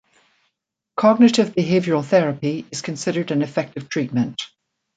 [0.97, 4.41] Cognitive behavioral therapy is considered an effective treatment.